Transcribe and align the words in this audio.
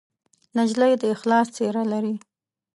نجلۍ 0.55 0.91
د 1.01 1.03
اخلاص 1.15 1.47
څېره 1.55 1.83
لري. 1.91 2.15